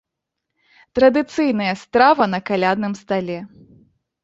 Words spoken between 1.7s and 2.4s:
страва на